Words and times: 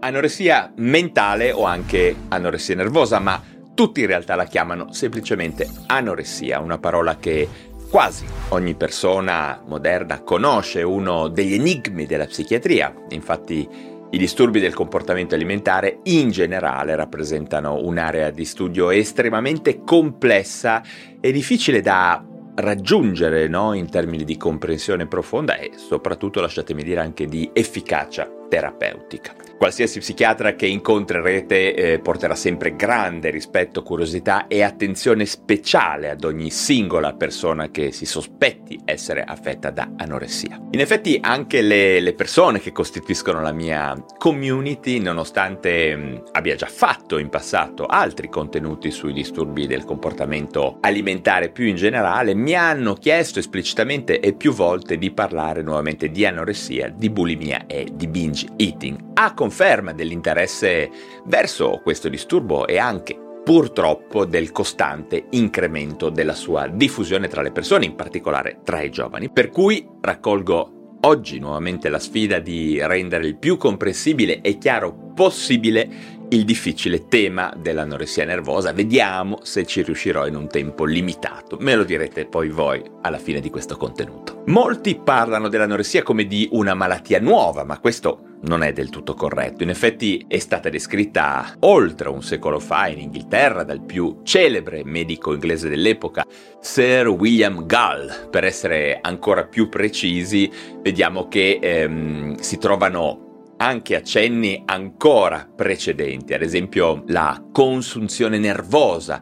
Anoressia 0.00 0.72
mentale 0.76 1.52
o 1.52 1.64
anche 1.64 2.14
anoressia 2.28 2.74
nervosa, 2.74 3.18
ma 3.18 3.42
tutti 3.74 4.00
in 4.00 4.06
realtà 4.06 4.34
la 4.34 4.46
chiamano 4.46 4.92
semplicemente 4.92 5.68
anoressia, 5.86 6.58
una 6.60 6.78
parola 6.78 7.16
che 7.18 7.48
quasi 7.90 8.24
ogni 8.50 8.74
persona 8.74 9.62
moderna 9.66 10.22
conosce, 10.22 10.82
uno 10.82 11.28
degli 11.28 11.54
enigmi 11.54 12.06
della 12.06 12.26
psichiatria. 12.26 12.94
Infatti 13.10 13.68
i 14.12 14.18
disturbi 14.18 14.58
del 14.58 14.74
comportamento 14.74 15.34
alimentare 15.34 16.00
in 16.04 16.30
generale 16.30 16.94
rappresentano 16.96 17.76
un'area 17.82 18.30
di 18.30 18.44
studio 18.44 18.90
estremamente 18.90 19.82
complessa 19.84 20.82
e 21.20 21.30
difficile 21.30 21.80
da 21.80 22.24
raggiungere 22.54 23.48
no? 23.48 23.72
in 23.74 23.90
termini 23.90 24.24
di 24.24 24.36
comprensione 24.36 25.06
profonda 25.06 25.56
e 25.56 25.72
soprattutto, 25.76 26.40
lasciatemi 26.40 26.82
dire, 26.82 27.00
anche 27.00 27.26
di 27.26 27.50
efficacia 27.52 28.28
terapeutica. 28.48 29.49
Qualsiasi 29.60 29.98
psichiatra 29.98 30.54
che 30.54 30.64
incontrerete 30.64 31.74
eh, 31.74 31.98
porterà 31.98 32.34
sempre 32.34 32.74
grande 32.76 33.28
rispetto, 33.28 33.82
curiosità 33.82 34.46
e 34.46 34.62
attenzione 34.62 35.26
speciale 35.26 36.08
ad 36.08 36.24
ogni 36.24 36.48
singola 36.48 37.12
persona 37.12 37.70
che 37.70 37.92
si 37.92 38.06
sospetti 38.06 38.80
essere 38.86 39.22
affetta 39.22 39.68
da 39.68 39.90
anoressia. 39.98 40.58
In 40.70 40.80
effetti 40.80 41.18
anche 41.20 41.60
le, 41.60 42.00
le 42.00 42.14
persone 42.14 42.58
che 42.58 42.72
costituiscono 42.72 43.42
la 43.42 43.52
mia 43.52 44.02
community, 44.16 44.98
nonostante 44.98 45.94
mh, 45.94 46.00
mm, 46.00 46.16
abbia 46.32 46.54
già 46.56 46.68
fatto 46.68 47.18
in 47.18 47.28
passato 47.28 47.84
altri 47.84 48.30
contenuti 48.30 48.90
sui 48.90 49.12
disturbi 49.12 49.66
del 49.66 49.84
comportamento 49.84 50.78
alimentare 50.80 51.50
più 51.50 51.66
in 51.66 51.76
generale, 51.76 52.32
mi 52.32 52.54
hanno 52.54 52.94
chiesto 52.94 53.38
esplicitamente 53.38 54.20
e 54.20 54.32
più 54.32 54.54
volte 54.54 54.96
di 54.96 55.10
parlare 55.10 55.60
nuovamente 55.60 56.10
di 56.10 56.24
anoressia, 56.24 56.88
di 56.88 57.10
bulimia 57.10 57.66
e 57.66 57.88
di 57.92 58.08
binge 58.08 58.46
eating. 58.56 59.08
A 59.12 59.34
conferma 59.50 59.92
dell'interesse 59.92 60.88
verso 61.24 61.80
questo 61.82 62.08
disturbo 62.08 62.68
e 62.68 62.78
anche 62.78 63.18
purtroppo 63.42 64.24
del 64.24 64.52
costante 64.52 65.26
incremento 65.30 66.08
della 66.08 66.34
sua 66.34 66.68
diffusione 66.68 67.26
tra 67.26 67.42
le 67.42 67.50
persone, 67.50 67.84
in 67.84 67.96
particolare 67.96 68.60
tra 68.62 68.80
i 68.80 68.90
giovani. 68.90 69.28
Per 69.28 69.50
cui 69.50 69.84
raccolgo 70.00 70.98
oggi 71.00 71.40
nuovamente 71.40 71.88
la 71.88 71.98
sfida 71.98 72.38
di 72.38 72.78
rendere 72.80 73.26
il 73.26 73.38
più 73.38 73.56
comprensibile 73.56 74.40
e 74.40 74.56
chiaro 74.56 75.12
possibile 75.14 76.18
il 76.28 76.44
difficile 76.44 77.08
tema 77.08 77.52
dell'anoressia 77.56 78.24
nervosa. 78.24 78.72
Vediamo 78.72 79.40
se 79.42 79.66
ci 79.66 79.82
riuscirò 79.82 80.28
in 80.28 80.36
un 80.36 80.46
tempo 80.46 80.84
limitato. 80.84 81.56
Me 81.58 81.74
lo 81.74 81.82
direte 81.82 82.26
poi 82.26 82.50
voi 82.50 82.80
alla 83.00 83.18
fine 83.18 83.40
di 83.40 83.50
questo 83.50 83.76
contenuto. 83.76 84.44
Molti 84.46 84.94
parlano 84.94 85.48
dell'anoressia 85.48 86.04
come 86.04 86.26
di 86.26 86.48
una 86.52 86.74
malattia 86.74 87.18
nuova, 87.18 87.64
ma 87.64 87.80
questo 87.80 88.29
non 88.42 88.62
è 88.62 88.72
del 88.72 88.90
tutto 88.90 89.14
corretto. 89.14 89.62
In 89.62 89.70
effetti 89.70 90.24
è 90.28 90.38
stata 90.38 90.68
descritta 90.68 91.56
oltre 91.60 92.08
un 92.08 92.22
secolo 92.22 92.58
fa 92.58 92.88
in 92.88 93.00
Inghilterra 93.00 93.64
dal 93.64 93.82
più 93.82 94.20
celebre 94.22 94.84
medico 94.84 95.32
inglese 95.32 95.68
dell'epoca, 95.68 96.24
Sir 96.60 97.08
William 97.08 97.66
Gull. 97.66 98.28
Per 98.30 98.44
essere 98.44 98.98
ancora 99.00 99.44
più 99.44 99.68
precisi, 99.68 100.50
vediamo 100.80 101.28
che 101.28 101.58
ehm, 101.60 102.36
si 102.36 102.58
trovano 102.58 103.28
anche 103.58 103.94
accenni 103.94 104.62
ancora 104.64 105.46
precedenti, 105.54 106.32
ad 106.32 106.40
esempio 106.40 107.04
la 107.08 107.42
consunzione 107.52 108.38
nervosa 108.38 109.20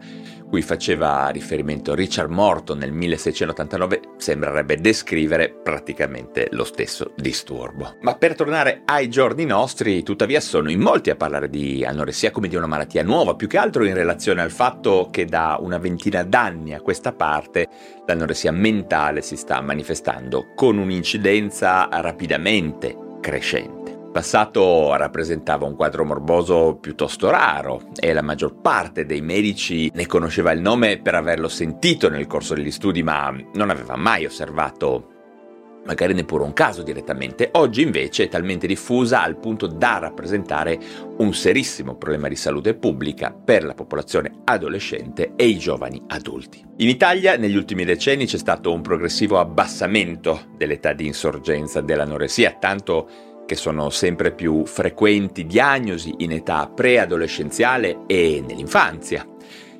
cui 0.48 0.62
faceva 0.62 1.28
riferimento 1.28 1.94
Richard 1.94 2.30
Morton 2.30 2.78
nel 2.78 2.92
1689 2.92 4.00
sembrerebbe 4.16 4.76
descrivere 4.76 5.50
praticamente 5.50 6.48
lo 6.52 6.64
stesso 6.64 7.12
disturbo. 7.16 7.96
Ma 8.00 8.16
per 8.16 8.34
tornare 8.34 8.82
ai 8.84 9.08
giorni 9.08 9.44
nostri, 9.44 10.02
tuttavia 10.02 10.40
sono 10.40 10.70
in 10.70 10.80
molti 10.80 11.10
a 11.10 11.16
parlare 11.16 11.48
di 11.48 11.84
anoressia 11.84 12.30
come 12.30 12.48
di 12.48 12.56
una 12.56 12.66
malattia 12.66 13.02
nuova, 13.02 13.36
più 13.36 13.46
che 13.46 13.58
altro 13.58 13.84
in 13.84 13.94
relazione 13.94 14.42
al 14.42 14.50
fatto 14.50 15.08
che 15.10 15.24
da 15.24 15.58
una 15.60 15.78
ventina 15.78 16.22
d'anni 16.22 16.74
a 16.74 16.80
questa 16.80 17.12
parte 17.12 17.68
l'anoressia 18.06 18.52
mentale 18.52 19.22
si 19.22 19.36
sta 19.36 19.60
manifestando 19.60 20.52
con 20.54 20.78
un'incidenza 20.78 21.88
rapidamente 21.90 22.96
crescente 23.20 23.77
passato 24.10 24.94
rappresentava 24.96 25.66
un 25.66 25.76
quadro 25.76 26.04
morboso 26.04 26.78
piuttosto 26.80 27.30
raro 27.30 27.90
e 27.98 28.12
la 28.12 28.22
maggior 28.22 28.60
parte 28.60 29.06
dei 29.06 29.20
medici 29.20 29.90
ne 29.94 30.06
conosceva 30.06 30.52
il 30.52 30.60
nome 30.60 30.98
per 31.00 31.14
averlo 31.14 31.48
sentito 31.48 32.08
nel 32.08 32.26
corso 32.26 32.54
degli 32.54 32.70
studi, 32.70 33.02
ma 33.02 33.34
non 33.54 33.70
aveva 33.70 33.96
mai 33.96 34.24
osservato 34.24 35.16
magari 35.84 36.12
neppure 36.12 36.44
un 36.44 36.52
caso 36.52 36.82
direttamente. 36.82 37.48
Oggi 37.52 37.80
invece 37.80 38.24
è 38.24 38.28
talmente 38.28 38.66
diffusa 38.66 39.22
al 39.22 39.38
punto 39.38 39.66
da 39.66 39.98
rappresentare 39.98 40.78
un 41.16 41.32
serissimo 41.32 41.96
problema 41.96 42.28
di 42.28 42.36
salute 42.36 42.74
pubblica 42.74 43.32
per 43.32 43.64
la 43.64 43.72
popolazione 43.72 44.40
adolescente 44.44 45.32
e 45.34 45.46
i 45.46 45.58
giovani 45.58 46.02
adulti. 46.08 46.62
In 46.76 46.88
Italia 46.88 47.36
negli 47.36 47.56
ultimi 47.56 47.84
decenni 47.86 48.26
c'è 48.26 48.36
stato 48.36 48.72
un 48.72 48.82
progressivo 48.82 49.38
abbassamento 49.38 50.48
dell'età 50.56 50.92
di 50.92 51.06
insorgenza 51.06 51.80
dell'anoressia, 51.80 52.56
tanto 52.60 53.08
che 53.48 53.56
sono 53.56 53.88
sempre 53.88 54.30
più 54.30 54.66
frequenti 54.66 55.46
diagnosi 55.46 56.16
in 56.18 56.32
età 56.32 56.68
preadolescenziale 56.68 58.00
e 58.06 58.44
nell'infanzia. 58.46 59.26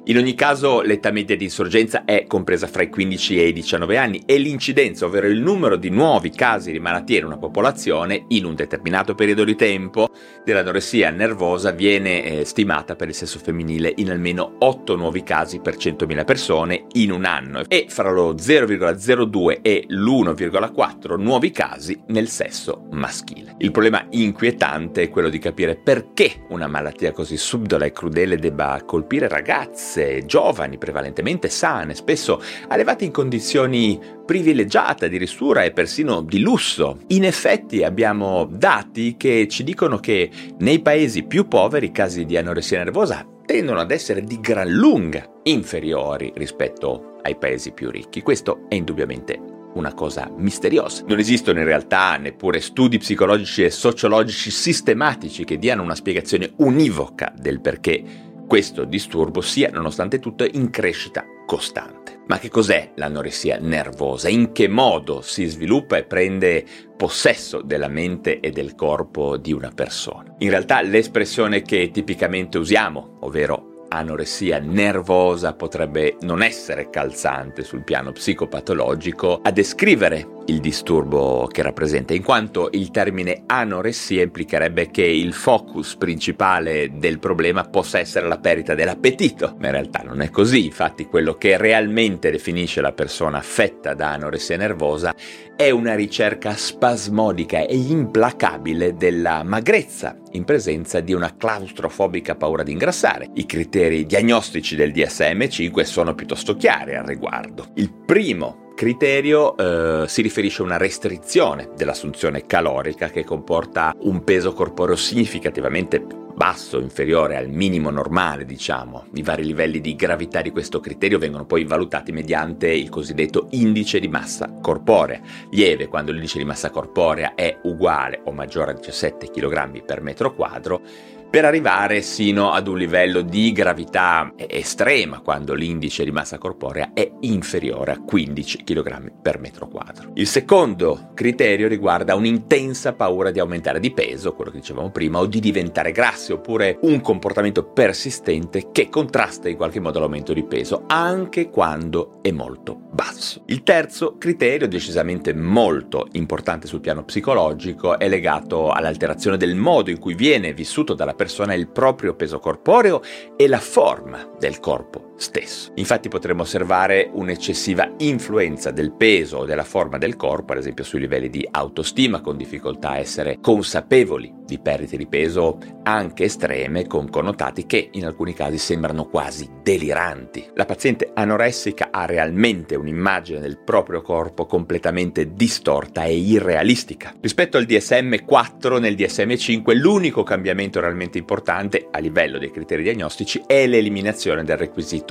In 0.09 0.17
ogni 0.17 0.35
caso 0.35 0.81
l'età 0.81 1.11
media 1.11 1.37
di 1.37 1.45
insorgenza 1.45 2.07
è 2.07 2.25
compresa 2.27 2.67
fra 2.67 2.83
i 2.83 2.89
15 2.89 3.41
e 3.43 3.49
i 3.49 3.53
19 3.53 3.99
anni 3.99 4.23
e 4.25 4.39
l'incidenza, 4.39 5.05
ovvero 5.05 5.27
il 5.27 5.39
numero 5.39 5.77
di 5.77 5.91
nuovi 5.91 6.31
casi 6.31 6.73
di 6.73 6.81
malattia 6.81 7.19
in 7.19 7.27
una 7.27 7.37
popolazione 7.37 8.25
in 8.29 8.47
un 8.47 8.55
determinato 8.55 9.15
periodo 9.15 9.45
di 9.45 9.55
tempo 9.55 10.09
dell'anoressia 10.47 11.11
nervosa 11.11 11.73
viene 11.73 12.25
eh, 12.25 12.45
stimata 12.47 12.97
per 12.97 13.09
il 13.09 13.15
sesso 13.15 13.39
femminile 13.39 13.93
in 13.97 14.11
almeno 14.11 14.55
8 14.61 14.97
nuovi 14.97 15.23
casi 15.23 15.61
per 15.61 15.77
100.000 15.77 16.25
persone 16.25 16.87
in 16.93 17.13
un 17.13 17.27
anno 17.27 17.65
e 17.69 17.85
fra 17.91 18.11
lo 18.11 18.33
0,02 18.33 19.59
e 19.61 19.85
l'1,4 19.89 21.21
nuovi 21.21 21.51
casi 21.51 22.01
nel 22.07 22.29
sesso 22.29 22.87
maschile. 22.93 23.57
Il 23.59 23.73
problema 23.73 24.07
inquietante 24.09 25.03
è 25.03 25.11
quello 25.11 25.29
di 25.29 25.39
capire 25.39 25.77
perché 25.77 26.47
una 26.49 26.67
malattia 26.67 27.13
così 27.13 27.37
subdola 27.37 27.85
e 27.85 27.93
crudele 27.93 28.39
debba 28.39 28.81
colpire 28.87 29.29
ragazze 29.29 29.97
ragazze 29.99 30.25
giovani, 30.25 30.79
prevalentemente 30.79 31.49
sane, 31.49 31.95
spesso 31.95 32.41
allevate 32.69 33.05
in 33.05 33.11
condizioni 33.11 34.01
privilegiate 34.25 35.07
addirittura 35.07 35.65
e 35.65 35.73
persino 35.73 36.23
di 36.23 36.41
lusso. 36.41 36.99
In 37.09 37.25
effetti 37.25 37.83
abbiamo 37.83 38.47
dati 38.51 39.17
che 39.17 39.49
ci 39.49 39.65
dicono 39.65 39.99
che 39.99 40.31
nei 40.59 40.81
paesi 40.81 41.25
più 41.25 41.49
poveri 41.49 41.87
i 41.87 41.93
casi 41.93 42.25
di 42.25 42.37
anoressia 42.37 42.79
nervosa 42.79 43.27
tendono 43.45 43.81
ad 43.81 43.91
essere 43.91 44.23
di 44.23 44.39
gran 44.41 44.69
lunga 44.69 45.27
inferiori 45.45 46.33
rispetto 46.37 47.17
ai 47.23 47.37
paesi 47.37 47.73
più 47.73 47.91
ricchi. 47.91 48.23
Questo 48.23 48.67
è 48.69 48.75
indubbiamente 48.75 49.57
una 49.75 49.95
cosa 49.95 50.31
misteriosa. 50.37 51.05
Non 51.07 51.19
esistono 51.19 51.59
in 51.59 51.65
realtà 51.65 52.17
neppure 52.17 52.61
studi 52.61 52.99
psicologici 52.99 53.65
e 53.65 53.71
sociologici 53.71 54.51
sistematici 54.51 55.45
che 55.45 55.59
diano 55.59 55.83
una 55.83 55.95
spiegazione 55.95 56.53
univoca 56.57 57.33
del 57.37 57.61
perché 57.61 58.28
questo 58.49 58.85
disturbo 58.85 59.43
sia 59.43 59.71
nonostante 59.71 60.19
tutto 60.19 60.45
in 60.51 60.71
crescita 60.71 61.25
costante. 61.47 62.23
Ma 62.27 62.39
che 62.39 62.49
cos'è 62.49 62.93
l'anoressia 62.97 63.59
nervosa? 63.61 64.29
In 64.29 64.53
che 64.53 64.69
modo 64.69 65.21
si 65.21 65.45
sviluppa 65.45 65.97
e 65.99 66.05
prende 66.05 66.65
possesso 66.97 67.63
della 67.63 67.89
mente 67.89 68.41
e 68.41 68.51
del 68.51 68.75
corpo 68.75 69.37
di 69.37 69.53
una 69.53 69.71
persona? 69.71 70.35
In 70.39 70.51
realtà 70.51 70.81
l'espressione 70.83 71.63
che 71.63 71.91
tipicamente 71.91 72.59
usiamo, 72.59 73.19
ovvero 73.21 73.68
anoressia 73.89 74.59
nervosa 74.59 75.55
potrebbe 75.55 76.17
non 76.21 76.43
essere 76.43 76.91
calzante 76.91 77.65
sul 77.65 77.85
piano 77.85 78.13
psicopatologico 78.13 79.41
a 79.43 79.51
descrivere 79.51 80.37
il 80.49 80.61
disturbo 80.61 81.47
che 81.51 81.63
rappresenta, 81.63 82.15
in 82.15 82.23
quanto 82.23 82.71
il 82.73 82.91
termine 82.91 83.43
anoressia 83.47 84.23
implicherebbe 84.23 84.91
che 84.91 85.03
il 85.03 85.35
focus 85.35 85.97
principale 85.97 86.91
del 86.95 87.19
problema 87.19 87.65
possa 87.65 87.99
essere 87.99 88.27
la 88.27 88.39
perdita 88.39 88.75
dell'appetito, 88.75 89.57
ma 89.59 89.67
in 89.67 89.73
realtà 89.73 90.03
non 90.05 90.23
è 90.23 90.31
così, 90.31 90.65
infatti 90.65 91.05
quello 91.05 91.35
che 91.35 91.59
realmente 91.59 92.31
definisce 92.31 92.81
la 92.81 92.93
persona 92.93 93.39
affetta 93.39 93.93
da 93.93 94.13
anoressia 94.13 94.57
nervosa 94.57 95.15
è 95.59 95.71
una 95.71 95.97
ricerca 95.97 96.55
spasmodica 96.55 97.67
e 97.67 97.75
implacabile 97.75 98.95
della 98.95 99.43
magrezza 99.43 100.17
in 100.31 100.45
presenza 100.45 101.01
di 101.01 101.13
una 101.13 101.35
claustrofobica 101.37 102.37
paura 102.37 102.63
di 102.63 102.71
ingrassare. 102.71 103.29
I 103.35 103.45
criteri 103.45 104.07
diagnostici 104.07 104.77
del 104.77 104.93
DSM-5 104.93 105.83
sono 105.83 106.15
piuttosto 106.15 106.55
chiari 106.55 106.95
al 106.95 107.07
riguardo. 107.07 107.71
Il 107.75 107.93
primo 107.93 108.68
criterio 108.79 109.57
eh, 109.57 110.05
si 110.07 110.23
riferisce 110.23 110.63
a 110.63 110.65
una 110.65 110.77
restrizione 110.77 111.71
dell'assunzione 111.75 112.47
calorica 112.47 113.09
che 113.09 113.25
comporta 113.25 113.93
un 114.03 114.23
peso 114.23 114.53
corporeo 114.53 114.95
significativamente 114.95 115.99
basso, 116.39 116.79
inferiore 116.79 117.37
al 117.37 117.49
minimo 117.49 117.91
normale, 117.91 118.45
diciamo. 118.45 119.07
I 119.15 119.23
vari 119.25 119.45
livelli 119.45 119.81
di 119.81 119.97
gravità 119.97 120.43
di 120.43 120.53
questo 120.53 120.79
criterio 120.79 121.19
vengono 121.19 121.45
poi 121.45 121.65
valutati 121.65 122.13
mediante 122.13 122.69
il 122.69 122.89
cosiddetto 122.89 123.49
indice 123.51 123.99
di 123.99 124.07
massa 124.07 124.49
corporea. 124.63 125.21
Lieve 125.51 125.89
quando 125.89 126.13
l'indice 126.13 126.39
di 126.39 126.45
massa 126.45 126.71
corporea 126.71 127.35
è 127.35 127.59
uguale 127.65 128.21
o 128.27 128.31
maggiore 128.31 128.71
a 128.71 128.75
17 128.75 129.29
kg 129.33 129.83
per 129.83 130.01
metro 130.03 130.33
quadro 130.33 130.83
per 131.31 131.45
arrivare 131.45 132.01
sino 132.01 132.53
ad 132.53 132.69
un 132.69 132.79
livello 132.79 133.21
di 133.21 133.53
gravità 133.53 134.33
estrema 134.37 135.21
quando 135.21 135.53
l'indice 135.53 136.05
di 136.05 136.11
massa 136.11 136.39
corporea 136.39 136.93
è 136.95 137.11
inferiore 137.21 137.93
a 137.93 138.01
15 138.01 138.65
kg 138.65 139.13
per 139.21 139.39
metro 139.39 139.69
quadro. 139.69 140.11
Il 140.15 140.27
secondo 140.27 141.11
criterio 141.15 141.69
riguarda 141.69 142.15
un'intensa 142.15 142.95
paura 142.95 143.31
di 143.31 143.41
aumentare 143.41 143.79
di 143.79 143.93
peso, 143.93 144.33
quello 144.35 144.51
che 144.51 144.61
dicevamo 144.61 144.91
prima, 144.91 145.19
o 145.19 145.27
di 145.27 145.41
diventare 145.41 145.93
grassi, 145.93 146.33
oppure 146.33 146.79
un 146.83 147.01
comportamento 147.01 147.65
persistente 147.65 148.71
che 148.73 148.89
contrasta 148.89 149.49
in 149.49 149.57
qualche 149.57 149.81
modo 149.81 149.99
l'aumento 149.99 150.33
di 150.33 150.45
peso, 150.45 150.85
anche 150.87 151.51
quando 151.51 152.21
è 152.23 152.31
molto 152.31 152.89
basso. 152.91 153.43
Il 153.47 153.63
terzo 153.63 154.17
criterio, 154.19 154.67
decisamente 154.67 155.35
molto 155.35 156.09
importante 156.13 156.67
sul 156.67 156.81
piano 156.81 157.05
psicologico, 157.05 157.99
è 157.99 158.09
legato 158.09 158.71
all'alterazione 158.71 159.37
del 159.37 159.55
modo 159.55 159.91
in 159.91 159.99
cui 159.99 160.15
viene 160.15 160.53
vissuto 160.53 160.95
dalla 160.95 161.15
persona 161.19 161.53
il 161.53 161.67
proprio 161.69 162.15
peso 162.15 162.39
corporeo 162.39 163.03
e 163.37 163.49
la 163.49 163.59
forma 163.59 164.31
del 164.39 164.61
corpo 164.61 165.08
stesso. 165.19 165.73
Infatti 165.75 166.09
potremmo 166.09 166.43
osservare 166.43 167.11
un'eccessiva 167.13 167.93
influenza 167.99 168.71
del 168.71 168.93
peso 168.93 169.39
o 169.39 169.45
della 169.45 169.65
forma 169.65 169.99
del 169.99 170.17
corpo, 170.17 170.53
ad 170.53 170.59
esempio 170.59 170.85
sui 170.85 171.01
livelli 171.01 171.29
di 171.29 171.47
autostima, 171.51 172.21
con 172.21 172.37
difficoltà 172.37 172.91
a 172.91 172.99
essere 172.99 173.39
consapevoli 173.41 174.33
di 174.47 174.59
perdite 174.59 174.97
di 174.97 175.07
peso 175.07 175.59
anche 175.83 176.25
estreme, 176.25 176.87
con 176.87 177.11
connotati 177.11 177.67
che 177.67 177.91
in 177.93 178.07
alcuni 178.07 178.33
casi 178.33 178.57
sembrano 178.59 179.07
quasi 179.07 179.49
deliranti. 179.63 180.49
La 180.55 180.65
paziente 180.65 181.11
anoressica 181.13 181.89
ha 181.91 182.07
realmente 182.07 182.77
un'immagine 182.77 183.41
del 183.41 183.59
proprio 183.59 184.01
corpo 184.01 184.47
completamente 184.47 185.35
distorta 185.35 186.05
e 186.05 186.17
irrealistica. 186.17 187.15
Rispetto 187.21 187.59
al 187.59 187.67
DSM 187.67 188.25
4 188.25 188.79
nel 188.79 188.95
DSM 188.95 189.35
5 189.35 189.75
l'unico 189.75 190.23
cambiamento 190.23 190.81
realmente 190.81 191.19
importante 191.19 191.89
a 191.91 191.99
livello 191.99 192.39
dei 192.39 192.51
criteri 192.51 192.83
diagnostici 192.83 193.43
è 193.47 193.67
l'eliminazione 193.67 194.45
del 194.45 194.57
requisito 194.57 195.08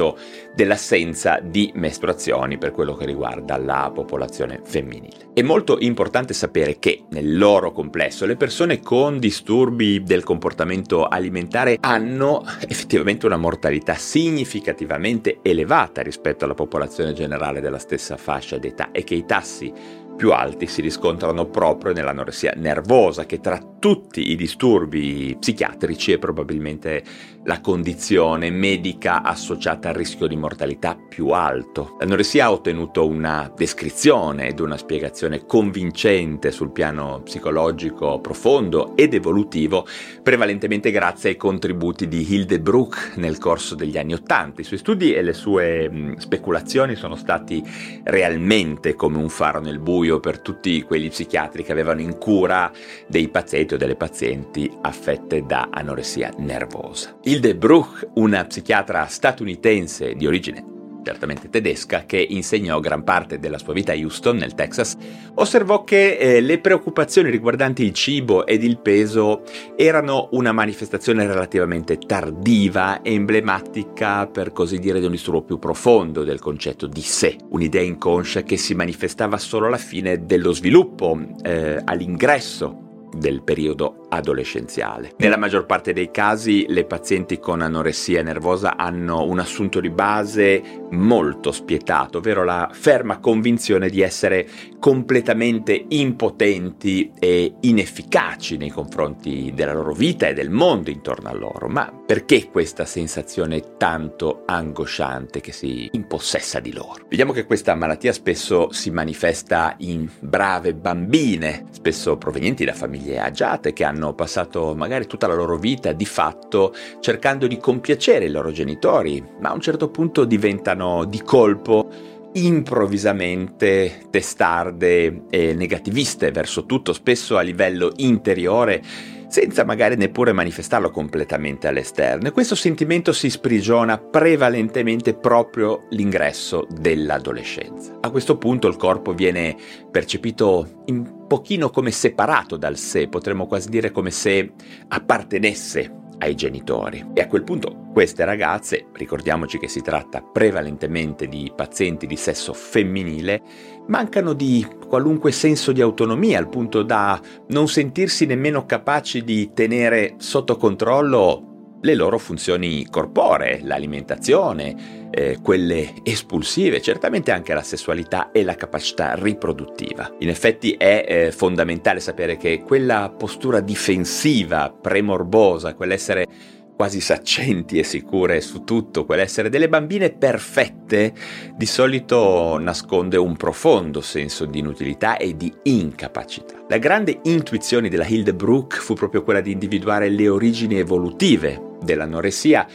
dell'assenza 0.53 1.39
di 1.41 1.71
mestruazioni 1.75 2.57
per 2.57 2.71
quello 2.71 2.93
che 2.95 3.05
riguarda 3.05 3.57
la 3.57 3.91
popolazione 3.93 4.61
femminile. 4.63 5.31
È 5.33 5.41
molto 5.41 5.77
importante 5.79 6.33
sapere 6.33 6.77
che 6.79 7.03
nel 7.09 7.37
loro 7.37 7.71
complesso 7.71 8.25
le 8.25 8.35
persone 8.35 8.79
con 8.79 9.19
disturbi 9.19 10.03
del 10.03 10.23
comportamento 10.23 11.05
alimentare 11.05 11.77
hanno 11.79 12.43
effettivamente 12.67 13.25
una 13.25 13.37
mortalità 13.37 13.95
significativamente 13.95 15.39
elevata 15.41 16.01
rispetto 16.01 16.45
alla 16.45 16.53
popolazione 16.53 17.13
generale 17.13 17.61
della 17.61 17.79
stessa 17.79 18.17
fascia 18.17 18.57
d'età 18.57 18.91
e 18.91 19.03
che 19.03 19.15
i 19.15 19.25
tassi 19.25 20.05
più 20.17 20.31
alti 20.31 20.65
si 20.65 20.81
riscontrano 20.81 21.45
proprio 21.45 21.93
nell'anoressia 21.93 22.53
nervosa, 22.57 23.25
che 23.25 23.39
tra 23.39 23.61
tutti 23.79 24.31
i 24.31 24.35
disturbi 24.35 25.37
psichiatrici 25.39 26.11
è 26.11 26.17
probabilmente 26.17 27.03
la 27.43 27.61
condizione 27.61 28.49
medica 28.49 29.21
associata 29.21 29.89
al 29.89 29.95
rischio 29.95 30.27
di 30.27 30.35
mortalità 30.35 30.97
più 30.97 31.29
alto. 31.29 31.95
L'anoressia 31.99 32.45
ha 32.45 32.51
ottenuto 32.51 33.07
una 33.07 33.49
descrizione 33.55 34.47
ed 34.47 34.59
una 34.59 34.75
spiegazione 34.75 35.45
convincente 35.45 36.51
sul 36.51 36.71
piano 36.71 37.21
psicologico 37.23 38.19
profondo 38.19 38.97
ed 38.97 39.13
evolutivo, 39.13 39.85
prevalentemente 40.23 40.91
grazie 40.91 41.29
ai 41.29 41.37
contributi 41.37 42.07
di 42.07 42.25
Hildebruck 42.33 43.13
nel 43.17 43.37
corso 43.37 43.75
degli 43.75 43.97
anni 43.97 44.13
Ottanta. 44.13 44.61
I 44.61 44.65
suoi 44.65 44.79
studi 44.79 45.13
e 45.13 45.21
le 45.21 45.33
sue 45.33 46.15
speculazioni 46.17 46.95
sono 46.95 47.15
stati 47.15 47.63
realmente 48.03 48.95
come 48.95 49.17
un 49.17 49.29
faro 49.29 49.61
nel 49.61 49.79
buio 49.79 50.06
buio 50.07 50.19
per 50.21 50.39
tutti 50.39 50.81
quegli 50.83 51.09
psichiatri 51.09 51.63
che 51.63 51.73
avevano 51.73 51.99
in 51.99 52.17
cura 52.17 52.71
dei 53.07 53.27
pazienti 53.27 53.73
o 53.73 53.77
delle 53.77 53.95
pazienti 53.95 54.71
affette 54.81 55.43
da 55.45 55.67
anoressia 55.71 56.31
nervosa. 56.37 57.17
Hilde 57.23 57.55
Bruch, 57.55 58.07
una 58.13 58.45
psichiatra 58.45 59.05
statunitense 59.07 60.13
di 60.13 60.25
origine 60.25 60.75
certamente 61.07 61.49
tedesca, 61.49 62.03
che 62.05 62.17
insegnò 62.17 62.81
gran 62.81 63.05
parte 63.05 63.39
della 63.39 63.57
sua 63.57 63.71
vita 63.71 63.93
a 63.93 63.95
Houston, 63.95 64.35
nel 64.35 64.55
Texas, 64.55 64.97
osservò 65.35 65.85
che 65.85 66.17
eh, 66.17 66.41
le 66.41 66.59
preoccupazioni 66.59 67.29
riguardanti 67.29 67.81
il 67.81 67.93
cibo 67.93 68.45
ed 68.45 68.61
il 68.61 68.77
peso 68.79 69.43
erano 69.77 70.27
una 70.31 70.51
manifestazione 70.51 71.25
relativamente 71.25 71.97
tardiva 71.97 73.01
e 73.01 73.13
emblematica, 73.13 74.27
per 74.27 74.51
così 74.51 74.79
dire, 74.79 74.99
di 74.99 75.05
un 75.05 75.11
disturbo 75.11 75.43
più 75.43 75.59
profondo 75.59 76.25
del 76.25 76.39
concetto 76.39 76.87
di 76.87 77.01
sé, 77.01 77.37
un'idea 77.51 77.81
inconscia 77.81 78.43
che 78.43 78.57
si 78.57 78.73
manifestava 78.73 79.37
solo 79.37 79.67
alla 79.67 79.77
fine 79.77 80.25
dello 80.25 80.51
sviluppo, 80.51 81.17
eh, 81.41 81.79
all'ingresso 81.85 82.86
del 83.15 83.41
periodo 83.41 84.05
adolescenziale. 84.09 85.13
Nella 85.17 85.37
maggior 85.37 85.65
parte 85.65 85.93
dei 85.93 86.11
casi 86.11 86.65
le 86.67 86.85
pazienti 86.85 87.39
con 87.39 87.61
anoressia 87.61 88.21
nervosa 88.21 88.77
hanno 88.77 89.23
un 89.23 89.39
assunto 89.39 89.79
di 89.79 89.89
base 89.89 90.61
molto 90.91 91.51
spietato, 91.51 92.19
ovvero 92.19 92.43
la 92.43 92.69
ferma 92.71 93.19
convinzione 93.19 93.89
di 93.89 94.01
essere 94.01 94.47
completamente 94.79 95.85
impotenti 95.89 97.11
e 97.19 97.55
inefficaci 97.59 98.57
nei 98.57 98.69
confronti 98.69 99.51
della 99.53 99.73
loro 99.73 99.93
vita 99.93 100.27
e 100.27 100.33
del 100.33 100.49
mondo 100.49 100.89
intorno 100.89 101.29
a 101.29 101.33
loro. 101.33 101.67
Ma 101.67 101.91
perché 102.05 102.49
questa 102.49 102.85
sensazione 102.85 103.75
tanto 103.77 104.43
angosciante 104.45 105.41
che 105.41 105.51
si 105.51 105.89
impossessa 105.91 106.59
di 106.59 106.71
loro? 106.71 107.05
Vediamo 107.09 107.33
che 107.33 107.45
questa 107.45 107.75
malattia 107.75 108.13
spesso 108.13 108.71
si 108.71 108.89
manifesta 108.89 109.75
in 109.79 110.07
brave 110.19 110.73
bambine, 110.73 111.65
spesso 111.71 112.17
provenienti 112.17 112.63
da 112.63 112.73
famiglie 112.73 112.96
agiate 113.17 113.73
che 113.73 113.83
hanno 113.83 114.13
passato 114.13 114.75
magari 114.75 115.07
tutta 115.07 115.27
la 115.27 115.35
loro 115.35 115.57
vita 115.57 115.91
di 115.91 116.05
fatto 116.05 116.73
cercando 116.99 117.47
di 117.47 117.57
compiacere 117.57 118.25
i 118.25 118.29
loro 118.29 118.51
genitori, 118.51 119.23
ma 119.39 119.49
a 119.49 119.53
un 119.53 119.61
certo 119.61 119.89
punto 119.89 120.25
diventano 120.25 121.05
di 121.05 121.21
colpo 121.21 121.89
improvvisamente 122.33 124.01
testarde 124.09 125.23
e 125.29 125.53
negativiste 125.53 126.31
verso 126.31 126.65
tutto, 126.65 126.93
spesso 126.93 127.37
a 127.37 127.41
livello 127.41 127.91
interiore 127.97 128.81
senza 129.27 129.63
magari 129.63 129.95
neppure 129.95 130.31
manifestarlo 130.31 130.89
completamente 130.89 131.67
all'esterno 131.67 132.27
e 132.27 132.31
questo 132.31 132.55
sentimento 132.55 133.13
si 133.13 133.29
sprigiona 133.29 133.97
prevalentemente 133.97 135.13
proprio 135.13 135.85
l'ingresso 135.89 136.65
dell'adolescenza. 136.69 137.97
A 138.01 138.09
questo 138.09 138.37
punto 138.37 138.67
il 138.67 138.77
corpo 138.77 139.13
viene 139.13 139.55
percepito 139.91 140.83
un 140.87 141.25
pochino 141.27 141.69
come 141.69 141.91
separato 141.91 142.57
dal 142.57 142.77
sé, 142.77 143.07
potremmo 143.07 143.47
quasi 143.47 143.69
dire 143.69 143.91
come 143.91 144.11
se 144.11 144.53
appartenesse 144.87 146.05
ai 146.19 146.35
genitori. 146.35 147.05
E 147.13 147.21
a 147.21 147.27
quel 147.27 147.43
punto 147.43 147.85
queste 147.93 148.25
ragazze, 148.25 148.87
ricordiamoci 148.93 149.57
che 149.57 149.67
si 149.67 149.81
tratta 149.81 150.21
prevalentemente 150.21 151.27
di 151.27 151.51
pazienti 151.55 152.05
di 152.05 152.15
sesso 152.15 152.53
femminile, 152.53 153.41
mancano 153.87 154.33
di 154.33 154.65
qualunque 154.87 155.31
senso 155.31 155.71
di 155.71 155.81
autonomia 155.81 156.37
al 156.37 156.49
punto 156.49 156.83
da 156.83 157.19
non 157.47 157.67
sentirsi 157.67 158.25
nemmeno 158.25 158.65
capaci 158.65 159.23
di 159.23 159.51
tenere 159.53 160.13
sotto 160.17 160.57
controllo 160.57 161.47
le 161.81 161.95
loro 161.95 162.17
funzioni 162.17 162.87
corporee, 162.89 163.61
l'alimentazione, 163.63 164.96
eh, 165.17 165.39
quelle 165.41 165.93
espulsive, 166.03 166.79
certamente 166.79 167.31
anche 167.31 167.55
la 167.55 167.63
sessualità 167.63 168.29
e 168.31 168.43
la 168.43 168.53
capacità 168.53 169.15
riproduttiva. 169.15 170.13
In 170.19 170.29
effetti 170.29 170.73
è 170.73 171.05
eh, 171.07 171.31
fondamentale 171.31 171.99
sapere 171.99 172.37
che 172.37 172.61
quella 172.61 173.09
postura 173.09 173.59
difensiva, 173.59 174.69
premorbosa, 174.69 175.73
quell'essere 175.73 176.27
quasi 176.75 177.01
saccenti 177.01 177.79
e 177.79 177.83
sicure 177.83 178.39
su 178.39 178.63
tutto, 178.63 179.05
quell'essere 179.05 179.49
delle 179.49 179.67
bambine 179.67 180.11
perfette, 180.11 181.11
di 181.55 181.65
solito 181.65 182.59
nasconde 182.59 183.17
un 183.17 183.35
profondo 183.35 184.01
senso 184.01 184.45
di 184.45 184.59
inutilità 184.59 185.17
e 185.17 185.35
di 185.35 185.51
incapacità. 185.63 186.63
La 186.67 186.77
grande 186.77 187.21
intuizione 187.23 187.89
della 187.89 188.05
Hildebruck 188.05 188.77
fu 188.77 188.93
proprio 188.93 189.23
quella 189.23 189.41
di 189.41 189.51
individuare 189.51 190.09
le 190.09 190.29
origini 190.29 190.77
evolutive 190.77 191.59
dell'anoressia 191.81 192.67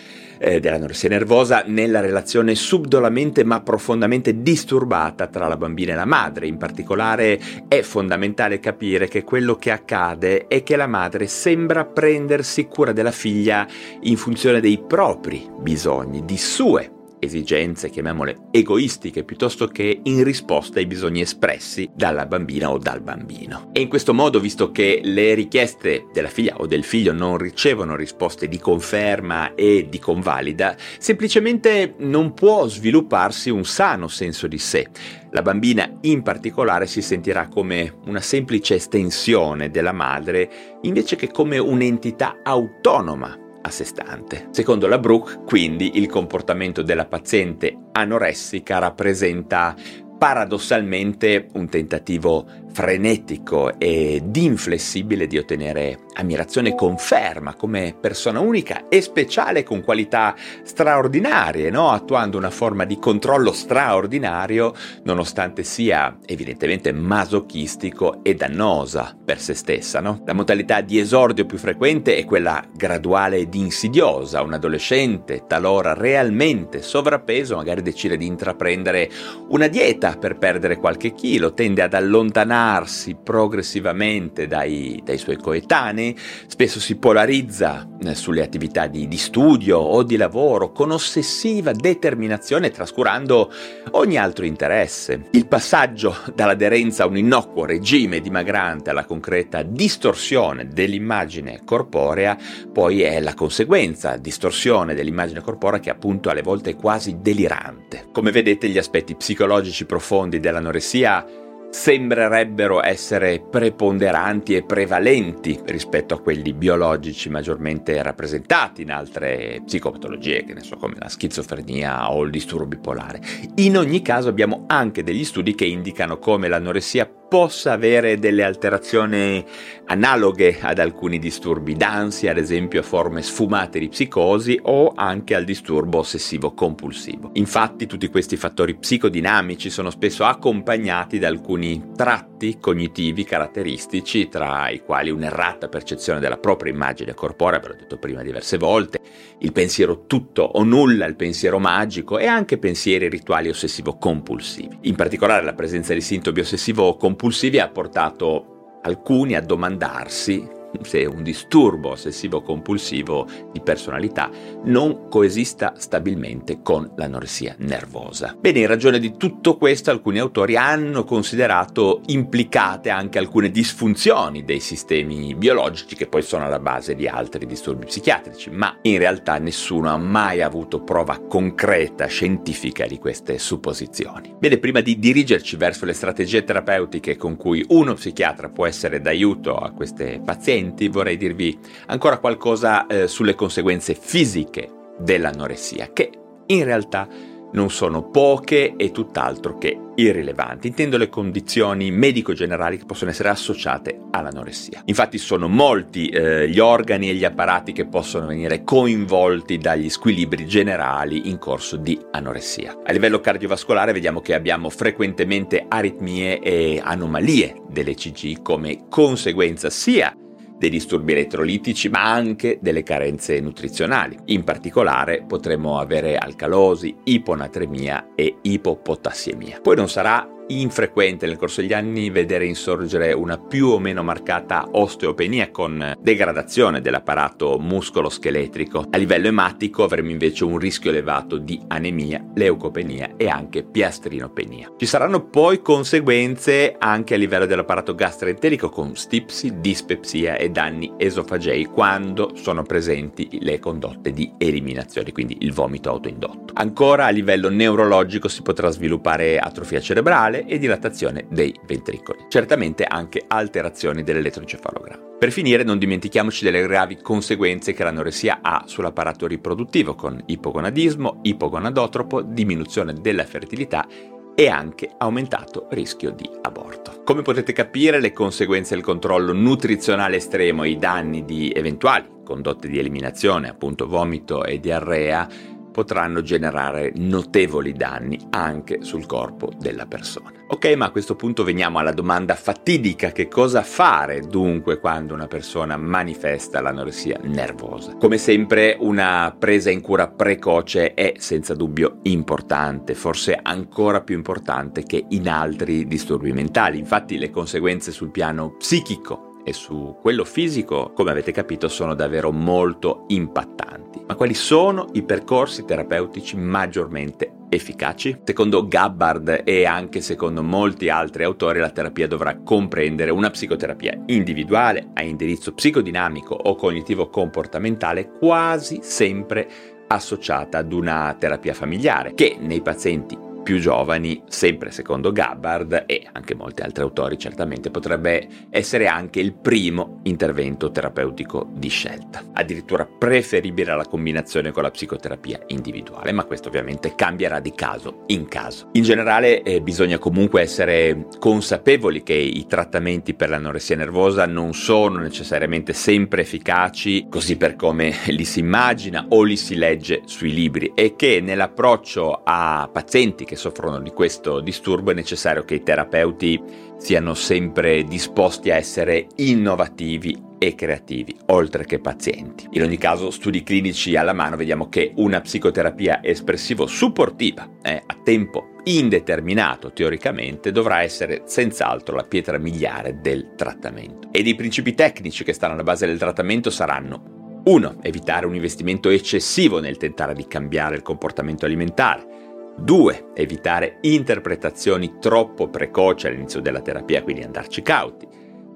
eh, 0.42 0.58
dell'anoressia 0.58 1.08
nervosa 1.08 1.62
nella 1.66 2.00
relazione 2.00 2.56
subdolamente 2.56 3.44
ma 3.44 3.61
profondamente 3.61 4.42
disturbata 4.42 5.28
tra 5.28 5.46
la 5.46 5.56
bambina 5.56 5.92
e 5.92 5.96
la 5.96 6.04
madre. 6.04 6.49
In 6.49 6.56
particolare 6.56 7.40
è 7.68 7.82
fondamentale 7.82 8.58
capire 8.58 9.06
che 9.06 9.22
quello 9.22 9.54
che 9.54 9.70
accade 9.70 10.49
è 10.49 10.64
che 10.64 10.75
la 10.75 10.88
madre 10.88 11.28
sembra 11.28 11.84
prendersi 11.84 12.66
cura 12.66 12.92
della 12.92 13.12
figlia 13.12 13.66
in 14.00 14.16
funzione 14.16 14.61
dei 14.61 14.82
propri 14.84 15.49
bisogni, 15.61 16.25
di 16.25 16.37
sue 16.37 17.00
esigenze, 17.23 17.88
chiamiamole 17.88 18.49
egoistiche, 18.50 19.23
piuttosto 19.23 19.69
che 19.69 20.00
in 20.02 20.25
risposta 20.25 20.81
ai 20.81 20.87
bisogni 20.87 21.21
espressi 21.21 21.88
dalla 21.95 22.26
bambina 22.26 22.71
o 22.71 22.79
dal 22.79 23.00
bambino. 23.00 23.71
E 23.73 23.81
in 23.81 23.88
questo 23.88 24.12
modo, 24.12 24.41
visto 24.41 24.73
che 24.73 25.00
le 25.05 25.35
richieste 25.35 26.07
della 26.12 26.29
figlia 26.29 26.57
o 26.57 26.67
del 26.67 26.83
figlio 26.83 27.12
non 27.12 27.38
ricevono 27.38 27.95
risposte 27.95 28.49
di 28.49 28.59
conferma 28.59 29.55
e 29.55 29.87
di 29.88 29.99
convalida, 30.00 30.76
semplicemente 30.99 31.95
non 31.99 32.35
può 32.35 32.67
svilupparsi 32.67 33.50
un 33.50 33.64
sano 33.64 34.09
senso 34.09 34.49
di 34.49 34.59
sé. 34.59 34.88
La 35.31 35.43
bambina 35.43 35.91
in 36.02 36.23
particolare 36.23 36.87
si 36.87 37.00
sentirà 37.00 37.49
come 37.49 37.95
una 38.07 38.21
semplice 38.21 38.75
estensione 38.75 39.71
della 39.71 39.93
madre 39.93 40.79
invece 40.83 41.17
che 41.17 41.31
come 41.31 41.57
un'entità 41.57 42.41
autonoma 42.43 43.41
a 43.62 43.71
sé 43.71 43.85
stante. 43.85 44.49
Secondo 44.50 44.87
la 44.87 44.99
Brooke, 44.99 45.40
quindi, 45.47 45.99
il 45.99 46.09
comportamento 46.09 46.83
della 46.83 47.07
paziente 47.07 47.76
anoressica 47.92 48.78
rappresenta 48.78 49.75
paradossalmente 50.19 51.49
un 51.54 51.69
tentativo 51.69 52.47
frenetico 52.73 53.79
ed 53.79 54.35
inflessibile 54.37 55.26
di 55.26 55.37
ottenere 55.37 55.99
ammirazione 56.14 56.71
e 56.71 56.75
conferma 56.75 57.55
come 57.55 57.95
persona 57.99 58.41
unica 58.41 58.88
e 58.88 59.00
speciale 59.00 59.62
con 59.62 59.83
qualità 59.83 60.35
straordinarie, 60.62 61.71
no? 61.71 61.91
attuando 61.91 62.38
una 62.38 62.50
forma 62.50 62.85
di 62.85 62.99
controllo 62.99 63.52
straordinario 63.52 64.75
nonostante 65.05 65.62
sia 65.62 66.19
evidentemente 66.26 66.93
masochistico 66.93 68.23
e 68.23 68.35
dannosa 68.35 69.17
per 69.23 69.38
se 69.38 69.55
stessa. 69.55 70.00
No? 70.00 70.23
La 70.25 70.33
modalità 70.33 70.81
di 70.81 70.99
esordio 70.99 71.47
più 71.47 71.59
frequente 71.59 72.17
è 72.17 72.25
quella 72.25 72.64
graduale 72.75 73.37
ed 73.37 73.55
insidiosa. 73.55 74.43
Un 74.43 74.55
adolescente, 74.55 75.45
talora 75.47 75.95
realmente 75.95 76.83
sovrappeso, 76.83 77.57
magari 77.57 77.83
decide 77.83 78.17
di 78.17 78.26
intraprendere 78.26 79.11
una 79.49 79.69
dieta 79.69 80.17
per 80.17 80.38
perdere 80.38 80.76
qualche 80.76 81.12
chilo, 81.14 81.52
tende 81.52 81.83
ad 81.83 81.95
allontanare 81.95 82.62
allontanarsi 82.62 83.16
progressivamente 83.23 84.47
dai, 84.47 85.00
dai 85.04 85.19
suoi 85.19 85.37
coetanei, 85.37 86.16
spesso 86.47 86.78
si 86.78 86.97
polarizza 86.97 87.88
eh, 88.00 88.14
sulle 88.14 88.42
attività 88.42 88.87
di, 88.87 89.09
di 89.09 89.16
studio 89.16 89.78
o 89.78 90.02
di 90.02 90.16
lavoro 90.16 90.71
con 90.71 90.92
ossessiva 90.92 91.73
determinazione 91.73 92.71
trascurando 92.71 93.50
ogni 93.92 94.16
altro 94.16 94.45
interesse. 94.45 95.26
Il 95.33 95.47
passaggio 95.47 96.16
dall'aderenza 96.35 97.02
a 97.02 97.07
un 97.07 97.16
innocuo 97.16 97.64
regime 97.64 98.21
dimagrante 98.21 98.90
alla 98.90 99.04
concreta 99.04 99.62
distorsione 99.62 100.69
dell'immagine 100.69 101.62
corporea 101.64 102.38
poi 102.73 103.02
è 103.02 103.21
la 103.21 103.35
conseguenza, 103.35 104.16
distorsione 104.16 104.95
dell'immagine 104.95 105.40
corporea 105.40 105.81
che 105.81 105.90
appunto 105.90 106.31
alle 106.31 106.42
volte 106.42 106.71
è 106.71 106.76
quasi 106.76 107.19
delirante. 107.21 108.07
Come 108.12 108.31
vedete 108.31 108.69
gli 108.69 108.78
aspetti 108.78 109.16
psicologici 109.16 109.85
profondi 109.85 110.38
dell'anoressia 110.38 111.25
sembrerebbero 111.73 112.85
essere 112.85 113.41
preponderanti 113.41 114.55
e 114.55 114.62
prevalenti 114.62 115.59
rispetto 115.64 116.12
a 116.12 116.21
quelli 116.21 116.52
biologici 116.52 117.31
maggiormente 117.31 118.00
rappresentati 118.02 118.83
in 118.83 118.93
altre 118.93 119.62
psicopatologie, 119.64 120.45
che 120.45 120.52
ne 120.52 120.62
so, 120.62 120.76
come 120.76 120.97
la 120.99 121.09
schizofrenia 121.09 122.12
o 122.12 122.23
il 122.25 122.31
disturbo 122.31 122.67
bipolare. 122.67 123.21
In 123.57 123.79
ogni 123.79 124.02
caso 124.02 124.29
abbiamo 124.29 124.64
anche 124.67 125.02
degli 125.02 125.25
studi 125.25 125.55
che 125.55 125.64
indicano 125.64 126.19
come 126.19 126.47
l'anoressia 126.47 127.11
possa 127.32 127.72
avere 127.72 128.18
delle 128.18 128.44
alterazioni 128.44 129.42
analoghe 129.86 130.58
ad 130.60 130.78
alcuni 130.78 131.18
disturbi 131.18 131.74
d'ansia, 131.74 132.30
ad 132.30 132.36
esempio 132.36 132.80
a 132.80 132.82
forme 132.82 133.22
sfumate 133.22 133.78
di 133.78 133.88
psicosi 133.88 134.60
o 134.64 134.92
anche 134.94 135.34
al 135.34 135.44
disturbo 135.44 135.96
ossessivo 135.96 136.52
compulsivo. 136.52 137.30
Infatti 137.34 137.86
tutti 137.86 138.08
questi 138.08 138.36
fattori 138.36 138.76
psicodinamici 138.76 139.70
sono 139.70 139.88
spesso 139.88 140.24
accompagnati 140.24 141.18
da 141.18 141.28
alcuni 141.28 141.92
tratti 141.96 142.58
cognitivi 142.60 143.24
caratteristici, 143.24 144.28
tra 144.28 144.68
i 144.68 144.80
quali 144.80 145.08
un'errata 145.08 145.68
percezione 145.68 146.20
della 146.20 146.36
propria 146.36 146.70
immagine 146.70 147.14
corporea, 147.14 147.60
ve 147.60 147.68
l'ho 147.68 147.76
detto 147.78 147.96
prima 147.96 148.22
diverse 148.22 148.58
volte, 148.58 149.00
il 149.38 149.52
pensiero 149.52 150.04
tutto 150.06 150.42
o 150.42 150.64
nulla, 150.64 151.06
il 151.06 151.16
pensiero 151.16 151.58
magico 151.58 152.18
e 152.18 152.26
anche 152.26 152.58
pensieri 152.58 153.08
rituali 153.08 153.48
ossessivo-compulsivi. 153.48 154.80
In 154.82 154.96
particolare 154.96 155.44
la 155.44 155.54
presenza 155.54 155.94
di 155.94 156.02
sintomi 156.02 156.40
ossessivo-compulsivi 156.40 157.20
compulsivi 157.22 157.22
ha 157.61 157.69
portato 157.69 158.81
alcuni 158.83 159.35
a 159.37 159.41
domandarsi 159.41 160.61
se 160.83 161.05
un 161.05 161.23
disturbo 161.23 161.91
ossessivo-compulsivo 161.91 163.26
di 163.52 163.61
personalità 163.61 164.31
non 164.64 165.09
coesista 165.09 165.75
stabilmente 165.76 166.61
con 166.62 166.91
l'anoressia 166.97 167.55
nervosa. 167.59 168.37
Bene, 168.38 168.61
in 168.61 168.67
ragione 168.67 168.99
di 168.99 169.17
tutto 169.17 169.57
questo 169.57 169.91
alcuni 169.91 170.19
autori 170.19 170.57
hanno 170.57 171.05
considerato 171.05 172.00
implicate 172.07 172.91
anche 172.91 173.19
alcune 173.19 173.50
disfunzioni 173.50 174.45
dei 174.45 174.61
sistemi 174.61 175.35
biologici 175.35 175.97
che 175.97 176.07
poi 176.07 176.23
sono 176.23 176.47
alla 176.47 176.59
base 176.59 176.95
di 176.95 177.07
altri 177.07 177.47
disturbi 177.47 177.87
psichiatrici, 177.87 178.50
ma 178.50 178.79
in 178.83 178.99
realtà 178.99 179.38
nessuno 179.38 179.91
ha 179.91 179.97
mai 179.97 180.43
avuto 180.43 180.83
prova 180.83 181.19
concreta, 181.19 182.07
scientifica 182.07 182.87
di 182.87 182.99
queste 182.99 183.38
supposizioni. 183.38 184.35
Bene, 184.38 184.59
prima 184.59 184.81
di 184.81 184.99
dirigerci 184.99 185.57
verso 185.57 185.85
le 185.85 185.93
strategie 185.93 186.45
terapeutiche 186.45 187.17
con 187.17 187.37
cui 187.37 187.64
uno 187.69 187.95
psichiatra 187.95 188.49
può 188.49 188.67
essere 188.67 189.00
d'aiuto 189.00 189.57
a 189.57 189.73
queste 189.73 190.21
pazienti, 190.25 190.62
pazienti 190.62 190.88
vorrei 190.88 191.16
dirvi 191.16 191.59
ancora 191.87 192.19
qualcosa 192.19 192.87
eh, 192.87 193.09
sulle 193.09 193.35
conseguenze 193.35 193.95
fisiche 193.95 194.71
dell'anoressia, 194.99 195.90
che 195.92 196.11
in 196.47 196.64
realtà 196.64 197.09
non 197.52 197.71
sono 197.71 198.09
poche 198.09 198.76
e 198.76 198.92
tutt'altro 198.92 199.59
che 199.59 199.78
irrilevanti. 199.95 200.69
Intendo 200.69 200.97
le 200.97 201.11
condizioni 201.11 201.90
medico-generali 201.90 202.78
che 202.78 202.87
possono 202.87 203.11
essere 203.11 203.28
associate 203.28 203.99
all'anoressia. 204.11 204.81
Infatti 204.87 205.19
sono 205.19 205.49
molti 205.49 206.09
eh, 206.09 206.49
gli 206.49 206.59
organi 206.59 207.11
e 207.11 207.14
gli 207.14 207.25
apparati 207.25 207.73
che 207.73 207.87
possono 207.87 208.26
venire 208.26 208.64
coinvolti 208.64 209.59
dagli 209.59 209.90
squilibri 209.90 210.47
generali 210.47 211.28
in 211.28 211.37
corso 211.38 211.76
di 211.76 211.99
anoressia. 212.12 212.78
A 212.85 212.92
livello 212.92 213.21
cardiovascolare 213.21 213.92
vediamo 213.92 214.21
che 214.21 214.33
abbiamo 214.33 214.71
frequentemente 214.71 215.66
aritmie 215.69 216.40
e 216.40 216.81
anomalie 216.83 217.61
dell'ECG 217.69 218.40
come 218.40 218.87
conseguenza 218.88 219.69
sia 219.69 220.16
dei 220.62 220.71
disturbi 220.71 221.11
elettrolitici, 221.11 221.88
ma 221.88 222.12
anche 222.12 222.59
delle 222.61 222.85
carenze 222.85 223.40
nutrizionali. 223.40 224.16
In 224.26 224.45
particolare 224.45 225.25
potremmo 225.26 225.81
avere 225.81 226.16
alcalosi, 226.16 226.95
iponatremia 227.02 228.11
e 228.14 228.37
ipopotassiemia. 228.42 229.59
Poi 229.61 229.75
non 229.75 229.88
sarà 229.88 230.25
infrequente 230.61 231.26
nel 231.26 231.37
corso 231.37 231.61
degli 231.61 231.73
anni 231.73 232.11
vedere 232.11 232.44
insorgere 232.44 233.12
una 233.12 233.38
più 233.38 233.68
o 233.68 233.78
meno 233.78 234.02
marcata 234.02 234.68
osteopenia 234.73 235.50
con 235.50 235.97
degradazione 236.00 236.80
dell'apparato 236.80 237.59
muscolo-scheletrico. 237.59 238.87
A 238.90 238.97
livello 238.97 239.28
ematico 239.28 239.85
avremo 239.85 240.11
invece 240.11 240.44
un 240.44 240.59
rischio 240.59 240.90
elevato 240.90 241.38
di 241.38 241.61
anemia, 241.68 242.25
leucopenia 242.35 243.14
e 243.16 243.28
anche 243.28 243.62
piastrinopenia. 243.62 244.73
Ci 244.76 244.87
saranno 244.87 245.25
poi 245.25 245.62
conseguenze 245.62 246.75
anche 246.78 247.14
a 247.14 247.16
livello 247.16 247.47
dell'apparato 247.47 247.94
gastroenterico 247.94 248.68
con 248.68 248.97
stipsi, 248.97 249.61
dispepsia 249.61 250.37
e 250.37 250.50
danni 250.50 250.92
esofagei 250.97 251.64
quando 251.64 252.32
sono 252.35 252.62
presenti 252.62 253.38
le 253.40 253.59
condotte 253.59 254.12
di 254.12 254.32
eliminazione, 254.38 255.12
quindi 255.12 255.37
il 255.40 255.52
vomito 255.52 255.90
autoindotto. 255.90 256.52
Ancora 256.54 257.06
a 257.06 257.11
livello 257.11 257.49
neurologico 257.49 258.28
si 258.28 258.42
potrà 258.42 258.71
sviluppare 258.71 259.38
atrofia 259.38 259.80
cerebrale, 259.80 260.41
e 260.46 260.58
dilatazione 260.58 261.26
dei 261.28 261.54
ventricoli. 261.66 262.26
Certamente 262.28 262.84
anche 262.84 263.22
alterazioni 263.26 264.02
dell'elettroencefalogramma. 264.02 265.11
Per 265.18 265.30
finire 265.30 265.62
non 265.62 265.78
dimentichiamoci 265.78 266.44
delle 266.44 266.62
gravi 266.62 266.96
conseguenze 266.96 267.72
che 267.72 267.84
l'anoressia 267.84 268.40
ha 268.42 268.64
sull'apparato 268.66 269.26
riproduttivo 269.26 269.94
con 269.94 270.20
ipogonadismo, 270.26 271.20
ipogonadotropo, 271.22 272.22
diminuzione 272.22 272.94
della 272.94 273.25
fertilità 273.25 273.87
e 274.34 274.49
anche 274.49 274.90
aumentato 274.99 275.68
rischio 275.70 276.11
di 276.11 276.28
aborto. 276.42 277.02
Come 277.04 277.22
potete 277.22 277.52
capire, 277.52 278.00
le 278.00 278.12
conseguenze 278.12 278.75
del 278.75 278.82
controllo 278.82 279.32
nutrizionale 279.32 280.16
estremo 280.16 280.64
e 280.64 280.70
i 280.70 280.78
danni 280.78 281.25
di 281.25 281.52
eventuali 281.54 282.20
condotte 282.25 282.68
di 282.68 282.78
eliminazione, 282.78 283.49
appunto 283.49 283.87
vomito 283.87 284.44
e 284.44 284.58
diarrea, 284.58 285.28
potranno 285.73 286.23
generare 286.23 286.93
notevoli 286.95 287.73
danni 287.73 288.19
anche 288.31 288.83
sul 288.83 289.07
corpo 289.07 289.50
della 289.59 289.87
persona. 289.87 290.31
Ok, 290.47 290.75
ma 290.76 290.85
a 290.85 290.91
questo 290.91 291.17
punto 291.17 291.43
veniamo 291.43 291.79
alla 291.79 291.93
domanda 291.93 292.35
fatidica, 292.35 293.11
che 293.11 293.26
cosa 293.26 293.62
fare 293.62 294.21
dunque 294.21 294.79
quando 294.79 295.14
una 295.14 295.26
persona 295.26 295.76
manifesta 295.79 296.61
l'anoressia 296.61 297.19
nervosa? 297.23 297.97
Come 297.97 298.19
sempre 298.19 298.76
una 298.79 299.35
presa 299.37 299.71
in 299.71 299.81
cura 299.81 300.09
precoce 300.09 300.95
è 300.95 301.14
senza 301.17 301.55
dubbio 301.55 302.00
importante, 302.02 302.95
forse 302.95 303.38
ancora 303.43 304.02
più 304.02 304.14
importante 304.14 304.83
che 304.83 305.07
in 305.09 305.29
altri 305.29 305.87
disturbi 305.87 306.33
mentali, 306.33 306.79
infatti 306.79 307.17
le 307.17 307.31
conseguenze 307.31 307.91
sul 307.91 308.11
piano 308.11 308.55
psichico 308.59 309.31
e 309.44 309.52
su 309.52 309.96
quello 310.00 310.25
fisico, 310.25 310.92
come 310.94 311.11
avete 311.11 311.32
capito, 311.32 311.68
sono 311.68 311.94
davvero 311.94 312.30
molto 312.32 313.04
impattanti. 313.08 314.02
Ma 314.06 314.14
quali 314.14 314.34
sono 314.34 314.88
i 314.92 315.02
percorsi 315.02 315.64
terapeutici 315.64 316.37
maggiormente 316.37 317.32
efficaci? 317.49 318.20
Secondo 318.25 318.66
Gabbard 318.66 319.42
e 319.44 319.64
anche 319.64 320.00
secondo 320.00 320.42
molti 320.42 320.88
altri 320.88 321.25
autori 321.25 321.58
la 321.58 321.70
terapia 321.70 322.08
dovrà 322.08 322.37
comprendere 322.38 323.11
una 323.11 323.30
psicoterapia 323.30 324.02
individuale 324.06 324.90
a 324.94 325.02
indirizzo 325.02 325.52
psicodinamico 325.52 326.34
o 326.34 326.54
cognitivo 326.54 327.08
comportamentale 327.08 328.11
quasi 328.18 328.80
sempre 328.82 329.49
associata 329.88 330.58
ad 330.58 330.72
una 330.72 331.14
terapia 331.18 331.54
familiare 331.54 332.14
che 332.14 332.37
nei 332.40 332.62
pazienti 332.62 333.30
più 333.42 333.58
giovani, 333.58 334.22
sempre 334.28 334.70
secondo 334.70 335.12
Gabbard 335.12 335.84
e 335.87 336.06
anche 336.12 336.34
molti 336.34 336.62
altri 336.62 336.82
autori 336.82 337.18
certamente, 337.18 337.70
potrebbe 337.70 338.28
essere 338.50 338.87
anche 338.87 339.20
il 339.20 339.32
primo 339.32 340.00
intervento 340.04 340.70
terapeutico 340.70 341.49
di 341.52 341.68
scelta. 341.68 342.22
Addirittura 342.32 342.87
preferibile 342.87 343.72
alla 343.72 343.87
combinazione 343.87 344.52
con 344.52 344.62
la 344.62 344.70
psicoterapia 344.70 345.40
individuale, 345.49 346.12
ma 346.12 346.25
questo 346.25 346.49
ovviamente 346.49 346.94
cambierà 346.94 347.40
di 347.40 347.52
caso 347.52 348.04
in 348.06 348.28
caso. 348.28 348.68
In 348.72 348.82
generale 348.82 349.42
eh, 349.42 349.61
bisogna 349.61 349.99
comunque 349.99 350.40
essere 350.40 351.06
consapevoli 351.18 352.02
che 352.02 352.14
i 352.14 352.46
trattamenti 352.46 353.14
per 353.14 353.28
l'anoressia 353.28 353.76
nervosa 353.76 354.26
non 354.26 354.54
sono 354.54 354.99
necessariamente 354.99 355.72
sempre 355.72 356.22
efficaci, 356.22 357.06
così 357.08 357.37
per 357.37 357.56
come 357.56 357.94
li 358.08 358.25
si 358.25 358.40
immagina 358.40 359.06
o 359.08 359.22
li 359.22 359.37
si 359.37 359.56
legge 359.56 360.02
sui 360.04 360.32
libri, 360.32 360.72
e 360.75 360.94
che 360.96 361.20
nell'approccio 361.20 362.20
a 362.25 362.68
pazienti 362.72 363.25
che 363.32 363.36
soffrono 363.36 363.80
di 363.80 363.90
questo 363.90 364.40
disturbo 364.40 364.90
è 364.90 364.94
necessario 364.94 365.42
che 365.42 365.54
i 365.54 365.62
terapeuti 365.62 366.38
siano 366.76 367.14
sempre 367.14 367.82
disposti 367.84 368.50
a 368.50 368.56
essere 368.56 369.06
innovativi 369.16 370.30
e 370.38 370.54
creativi, 370.54 371.16
oltre 371.26 371.64
che 371.64 371.78
pazienti. 371.78 372.46
In 372.50 372.62
ogni 372.62 372.76
caso, 372.76 373.10
studi 373.10 373.42
clinici 373.42 373.96
alla 373.96 374.12
mano, 374.12 374.36
vediamo 374.36 374.68
che 374.68 374.92
una 374.96 375.20
psicoterapia 375.22 376.02
espressivo-supportiva 376.02 377.48
eh, 377.62 377.82
a 377.86 377.96
tempo 378.04 378.48
indeterminato 378.64 379.72
teoricamente 379.72 380.52
dovrà 380.52 380.82
essere 380.82 381.22
senz'altro 381.24 381.96
la 381.96 382.04
pietra 382.04 382.36
miliare 382.38 383.00
del 383.00 383.34
trattamento. 383.34 384.08
Ed 384.12 384.26
i 384.26 384.34
principi 384.34 384.74
tecnici 384.74 385.24
che 385.24 385.32
stanno 385.32 385.54
alla 385.54 385.62
base 385.62 385.86
del 385.86 385.98
trattamento 385.98 386.50
saranno 386.50 387.40
1. 387.44 387.78
Evitare 387.80 388.26
un 388.26 388.34
investimento 388.34 388.90
eccessivo 388.90 389.58
nel 389.58 389.78
tentare 389.78 390.14
di 390.14 390.26
cambiare 390.26 390.76
il 390.76 390.82
comportamento 390.82 391.46
alimentare. 391.46 392.12
2. 392.59 393.11
Evitare 393.14 393.78
interpretazioni 393.82 394.99
troppo 395.00 395.49
precoci 395.49 396.06
all'inizio 396.06 396.40
della 396.40 396.61
terapia, 396.61 397.02
quindi 397.02 397.23
andarci 397.23 397.62
cauti. 397.62 398.06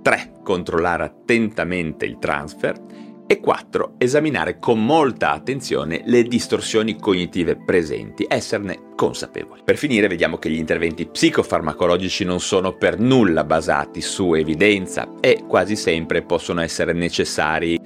3. 0.02 0.32
Controllare 0.42 1.04
attentamente 1.04 2.04
il 2.04 2.18
transfer. 2.18 2.80
E 3.28 3.40
4. 3.40 3.94
Esaminare 3.98 4.60
con 4.60 4.84
molta 4.84 5.32
attenzione 5.32 6.02
le 6.04 6.22
distorsioni 6.22 6.96
cognitive 6.96 7.56
presenti, 7.56 8.24
esserne 8.28 8.92
consapevoli. 8.94 9.62
Per 9.64 9.76
finire 9.76 10.06
vediamo 10.06 10.36
che 10.36 10.48
gli 10.48 10.58
interventi 10.58 11.06
psicofarmacologici 11.06 12.24
non 12.24 12.38
sono 12.38 12.76
per 12.76 13.00
nulla 13.00 13.42
basati 13.42 14.00
su 14.00 14.34
evidenza 14.34 15.14
e 15.20 15.42
quasi 15.48 15.74
sempre 15.74 16.22
possono 16.22 16.60
essere 16.60 16.92
necessari 16.92 17.80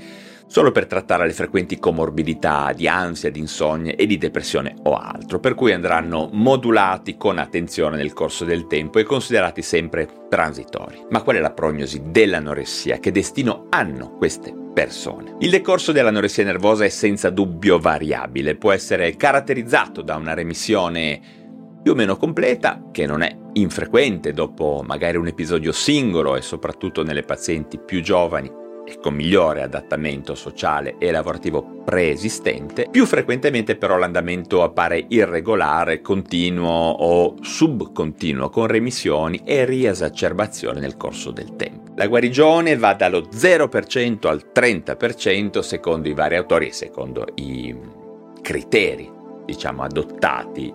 solo 0.51 0.73
per 0.73 0.87
trattare 0.87 1.27
le 1.27 1.33
frequenti 1.33 1.79
comorbidità 1.79 2.73
di 2.75 2.89
ansia, 2.89 3.31
di 3.31 3.39
insonnia 3.39 3.95
e 3.95 4.05
di 4.05 4.19
depressione 4.19 4.75
o 4.83 4.97
altro, 4.97 5.39
per 5.39 5.55
cui 5.55 5.73
andranno 5.73 6.29
modulati 6.33 7.17
con 7.17 7.39
attenzione 7.39 7.97
nel 7.97 8.13
corso 8.13 8.45
del 8.45 8.67
tempo 8.67 8.99
e 8.99 9.05
considerati 9.05 9.63
sempre 9.63 10.09
transitori. 10.29 11.07
Ma 11.11 11.23
qual 11.23 11.37
è 11.37 11.39
la 11.39 11.53
prognosi 11.53 12.03
dell'anoressia? 12.07 12.99
Che 12.99 13.13
destino 13.13 13.67
hanno 13.71 14.17
queste 14.17 14.53
persone? 14.75 15.37
Il 15.39 15.51
decorso 15.51 15.93
dell'anoressia 15.93 16.43
nervosa 16.43 16.85
è 16.85 16.89
senza 16.89 17.31
dubbio 17.31 17.79
variabile, 17.79 18.57
può 18.57 18.73
essere 18.73 19.15
caratterizzato 19.15 20.03
da 20.03 20.17
una 20.17 20.35
remissione 20.35 21.21
più 21.81 21.93
o 21.93 21.95
meno 21.95 22.17
completa, 22.17 22.89
che 22.91 23.07
non 23.07 23.23
è 23.23 23.33
infrequente 23.53 24.33
dopo 24.33 24.83
magari 24.85 25.17
un 25.17 25.29
episodio 25.29 25.71
singolo 25.71 26.35
e 26.35 26.43
soprattutto 26.43 27.05
nelle 27.05 27.23
pazienti 27.23 27.79
più 27.79 28.03
giovani 28.03 28.60
e 28.91 28.99
con 28.99 29.15
migliore 29.15 29.63
adattamento 29.63 30.35
sociale 30.35 30.97
e 30.99 31.11
lavorativo 31.11 31.83
preesistente, 31.85 32.89
più 32.91 33.07
frequentemente 33.07 33.77
però 33.77 33.97
l'andamento 33.97 34.63
appare 34.63 35.05
irregolare, 35.09 36.01
continuo 36.01 36.91
o 36.91 37.37
subcontinuo, 37.41 38.51
con 38.51 38.67
remissioni 38.67 39.41
e 39.45 39.65
riesaccerbazione 39.65 40.81
nel 40.81 40.97
corso 40.97 41.31
del 41.31 41.57
tempo. 41.57 41.93
La 41.95 42.07
guarigione 42.07 42.77
va 42.77 42.95
dallo 42.95 43.29
0% 43.31 44.27
al 44.27 44.51
30% 44.53 45.61
secondo 45.61 46.09
i 46.09 46.15
vari 46.15 46.37
autori 46.37 46.69
e 46.69 46.73
secondo 46.73 47.27
i 47.35 47.77
criteri, 48.41 49.11
diciamo, 49.45 49.83
adottati 49.83 50.73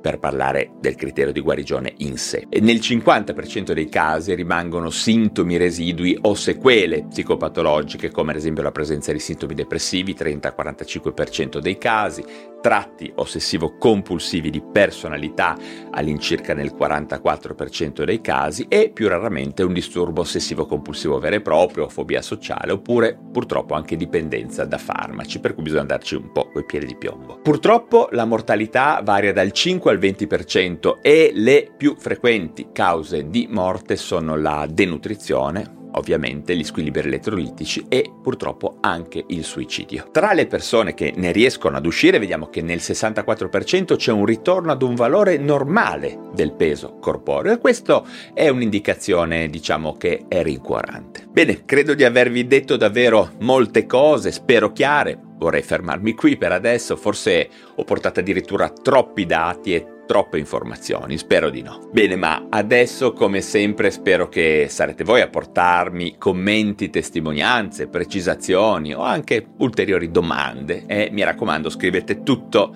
per 0.00 0.18
parlare 0.18 0.72
del 0.80 0.94
criterio 0.94 1.32
di 1.32 1.40
guarigione 1.40 1.92
in 1.98 2.16
sé. 2.16 2.46
E 2.48 2.60
nel 2.60 2.76
50% 2.76 3.72
dei 3.72 3.88
casi 3.88 4.34
rimangono 4.34 4.90
sintomi 4.90 5.56
residui 5.56 6.16
o 6.22 6.34
sequele 6.34 7.04
psicopatologiche, 7.08 8.10
come 8.10 8.30
ad 8.30 8.36
esempio 8.36 8.62
la 8.62 8.72
presenza 8.72 9.12
di 9.12 9.18
sintomi 9.18 9.54
depressivi, 9.54 10.14
30-45% 10.14 11.58
dei 11.58 11.78
casi, 11.78 12.24
tratti 12.60 13.10
ossessivo-compulsivi 13.14 14.50
di 14.50 14.60
personalità 14.60 15.56
all'incirca 15.90 16.54
nel 16.54 16.74
44% 16.76 18.04
dei 18.04 18.20
casi 18.20 18.66
e 18.68 18.90
più 18.92 19.08
raramente 19.08 19.62
un 19.62 19.72
disturbo 19.72 20.22
ossessivo-compulsivo 20.22 21.18
vero 21.18 21.36
e 21.36 21.40
proprio, 21.40 21.88
fobia 21.88 22.22
sociale 22.22 22.72
oppure 22.72 23.18
purtroppo 23.32 23.74
anche 23.74 23.96
dipendenza 23.96 24.64
da 24.64 24.78
farmaci, 24.78 25.40
per 25.40 25.54
cui 25.54 25.62
bisogna 25.62 25.82
andarci 25.82 26.14
un 26.16 26.32
po' 26.32 26.48
coi 26.50 26.64
piedi 26.64 26.86
di 26.86 26.96
piombo. 26.96 27.38
Purtroppo 27.42 28.08
la 28.12 28.24
mortalità 28.24 29.00
varia 29.04 29.32
dal 29.32 29.52
5 29.88 29.92
al 29.92 29.98
20% 29.98 30.98
e 31.00 31.30
le 31.34 31.70
più 31.74 31.96
frequenti 31.96 32.68
cause 32.72 33.28
di 33.28 33.46
morte 33.48 33.96
sono 33.96 34.36
la 34.36 34.66
denutrizione, 34.70 35.77
ovviamente 35.92 36.56
gli 36.56 36.64
squilibri 36.64 37.06
elettrolitici 37.06 37.86
e 37.88 38.10
purtroppo 38.22 38.78
anche 38.80 39.24
il 39.28 39.44
suicidio. 39.44 40.08
Tra 40.12 40.32
le 40.32 40.46
persone 40.46 40.94
che 40.94 41.12
ne 41.16 41.32
riescono 41.32 41.76
ad 41.76 41.86
uscire 41.86 42.18
vediamo 42.18 42.48
che 42.48 42.62
nel 42.62 42.78
64% 42.78 43.96
c'è 43.96 44.12
un 44.12 44.24
ritorno 44.24 44.72
ad 44.72 44.82
un 44.82 44.94
valore 44.94 45.38
normale 45.38 46.18
del 46.34 46.52
peso 46.52 46.98
corporeo 46.98 47.52
e 47.52 47.58
questo 47.58 48.06
è 48.34 48.48
un'indicazione 48.48 49.48
diciamo 49.48 49.96
che 49.96 50.24
è 50.28 50.42
rincuorante. 50.42 51.26
Bene, 51.28 51.64
credo 51.64 51.94
di 51.94 52.04
avervi 52.04 52.46
detto 52.46 52.76
davvero 52.76 53.32
molte 53.40 53.86
cose, 53.86 54.32
spero 54.32 54.72
chiare, 54.72 55.18
vorrei 55.38 55.62
fermarmi 55.62 56.14
qui 56.14 56.36
per 56.36 56.52
adesso, 56.52 56.96
forse 56.96 57.48
ho 57.74 57.84
portato 57.84 58.20
addirittura 58.20 58.70
troppi 58.70 59.24
dati 59.24 59.74
e 59.74 59.97
troppe 60.08 60.38
informazioni, 60.38 61.18
spero 61.18 61.50
di 61.50 61.60
no. 61.60 61.90
Bene, 61.92 62.16
ma 62.16 62.46
adesso 62.48 63.12
come 63.12 63.42
sempre 63.42 63.90
spero 63.90 64.30
che 64.30 64.66
sarete 64.70 65.04
voi 65.04 65.20
a 65.20 65.28
portarmi 65.28 66.16
commenti, 66.16 66.88
testimonianze, 66.88 67.88
precisazioni 67.88 68.94
o 68.94 69.02
anche 69.02 69.48
ulteriori 69.58 70.10
domande 70.10 70.84
e 70.86 71.10
mi 71.12 71.22
raccomando 71.22 71.68
scrivete 71.68 72.22
tutto 72.22 72.74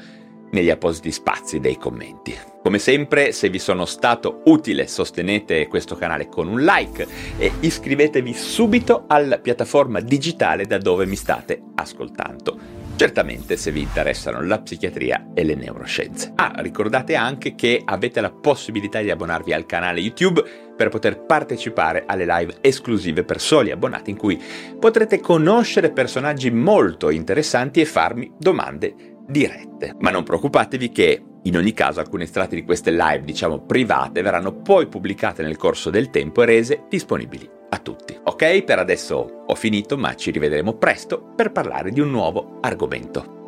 negli 0.50 0.68
appositi 0.68 1.10
spazi 1.10 1.58
dei 1.58 1.78
commenti. 1.78 2.36
Come 2.62 2.78
sempre, 2.78 3.32
se 3.32 3.48
vi 3.48 3.58
sono 3.58 3.86
stato 3.86 4.42
utile, 4.44 4.86
sostenete 4.86 5.66
questo 5.68 5.96
canale 5.96 6.28
con 6.28 6.46
un 6.46 6.60
like 6.60 7.06
e 7.38 7.50
iscrivetevi 7.60 8.34
subito 8.34 9.04
alla 9.06 9.38
piattaforma 9.38 10.00
digitale 10.00 10.66
da 10.66 10.76
dove 10.76 11.06
mi 11.06 11.16
state 11.16 11.62
ascoltando. 11.76 12.81
Certamente 13.02 13.56
se 13.56 13.72
vi 13.72 13.80
interessano 13.80 14.40
la 14.42 14.60
psichiatria 14.60 15.30
e 15.34 15.42
le 15.42 15.56
neuroscienze. 15.56 16.34
Ah, 16.36 16.52
ricordate 16.58 17.16
anche 17.16 17.56
che 17.56 17.82
avete 17.84 18.20
la 18.20 18.30
possibilità 18.30 19.00
di 19.00 19.10
abbonarvi 19.10 19.52
al 19.52 19.66
canale 19.66 19.98
YouTube 19.98 20.44
per 20.76 20.88
poter 20.88 21.24
partecipare 21.24 22.04
alle 22.06 22.24
live 22.24 22.58
esclusive 22.60 23.24
per 23.24 23.40
soli 23.40 23.72
abbonati 23.72 24.10
in 24.10 24.16
cui 24.16 24.40
potrete 24.78 25.18
conoscere 25.18 25.90
personaggi 25.90 26.52
molto 26.52 27.10
interessanti 27.10 27.80
e 27.80 27.86
farmi 27.86 28.34
domande 28.38 28.94
dirette. 29.26 29.96
Ma 29.98 30.10
non 30.10 30.22
preoccupatevi 30.22 30.92
che 30.92 31.24
in 31.42 31.56
ogni 31.56 31.72
caso 31.72 31.98
alcuni 31.98 32.22
estratti 32.22 32.54
di 32.54 32.62
queste 32.62 32.92
live, 32.92 33.22
diciamo 33.24 33.66
private, 33.66 34.22
verranno 34.22 34.60
poi 34.62 34.86
pubblicate 34.86 35.42
nel 35.42 35.56
corso 35.56 35.90
del 35.90 36.08
tempo 36.10 36.42
e 36.42 36.46
rese 36.46 36.84
disponibili 36.88 37.61
a 37.72 37.78
tutti. 37.78 38.18
Ok, 38.24 38.62
per 38.64 38.78
adesso 38.78 39.44
ho 39.46 39.54
finito, 39.54 39.96
ma 39.96 40.14
ci 40.14 40.30
rivedremo 40.30 40.74
presto 40.74 41.32
per 41.34 41.52
parlare 41.52 41.90
di 41.90 42.00
un 42.00 42.10
nuovo 42.10 42.58
argomento. 42.60 43.40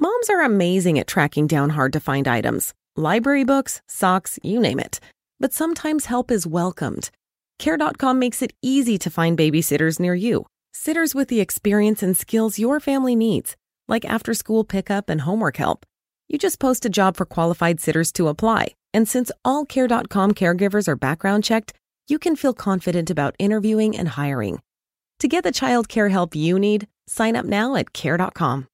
Moms 0.00 0.28
are 0.28 0.42
amazing 0.44 0.98
at 0.98 1.06
tracking 1.06 1.46
down 1.48 1.70
hard 1.70 1.92
to 1.92 2.00
find 2.00 2.26
items 2.26 2.72
library 2.96 3.44
books, 3.44 3.80
socks, 3.86 4.38
you 4.42 4.60
name 4.60 4.80
it. 4.80 4.98
But 5.38 5.52
sometimes 5.52 6.06
help 6.06 6.30
is 6.32 6.46
welcomed. 6.46 7.10
Care.com 7.58 8.18
makes 8.18 8.42
it 8.42 8.52
easy 8.60 8.98
to 8.98 9.10
find 9.10 9.38
babysitters 9.38 10.00
near 10.00 10.14
you, 10.14 10.46
sitters 10.72 11.14
with 11.14 11.28
the 11.28 11.40
experience 11.40 12.02
and 12.02 12.16
skills 12.16 12.58
your 12.58 12.80
family 12.80 13.14
needs, 13.14 13.56
like 13.86 14.04
after 14.04 14.34
school 14.34 14.64
pickup 14.64 15.08
and 15.08 15.20
homework 15.20 15.56
help. 15.56 15.86
You 16.28 16.38
just 16.38 16.58
post 16.58 16.84
a 16.84 16.90
job 16.90 17.16
for 17.16 17.24
qualified 17.24 17.80
sitters 17.80 18.10
to 18.12 18.28
apply, 18.28 18.74
and 18.94 19.08
since 19.08 19.30
all 19.44 19.64
Care.com 19.64 20.32
caregivers 20.32 20.88
are 20.88 20.96
background 20.96 21.44
checked, 21.44 21.72
you 22.08 22.18
can 22.18 22.36
feel 22.36 22.54
confident 22.54 23.10
about 23.10 23.36
interviewing 23.38 23.96
and 23.96 24.08
hiring. 24.08 24.60
To 25.20 25.28
get 25.28 25.44
the 25.44 25.52
child 25.52 25.88
care 25.88 26.08
help 26.08 26.34
you 26.34 26.58
need, 26.58 26.86
sign 27.06 27.36
up 27.36 27.44
now 27.44 27.74
at 27.74 27.92
Care.com. 27.92 28.68